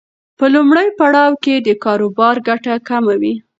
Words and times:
په 0.39 0.45
لومړي 0.55 0.87
پړاو 0.99 1.33
کې 1.43 1.55
د 1.59 1.69
کاروبار 1.83 2.35
ګټه 2.47 2.73
کمه 2.87 3.13
وي. 3.21 3.33